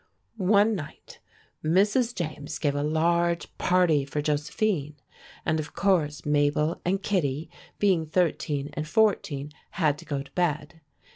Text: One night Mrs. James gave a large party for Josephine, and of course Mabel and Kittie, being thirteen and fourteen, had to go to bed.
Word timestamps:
One 0.37 0.73
night 0.73 1.19
Mrs. 1.63 2.15
James 2.15 2.57
gave 2.57 2.73
a 2.73 2.81
large 2.81 3.55
party 3.59 4.03
for 4.03 4.19
Josephine, 4.19 4.95
and 5.45 5.59
of 5.59 5.75
course 5.75 6.25
Mabel 6.25 6.81
and 6.83 7.03
Kittie, 7.03 7.51
being 7.77 8.07
thirteen 8.07 8.71
and 8.73 8.87
fourteen, 8.87 9.51
had 9.77 9.99
to 9.99 10.05
go 10.05 10.23
to 10.23 10.31
bed. 10.31 10.81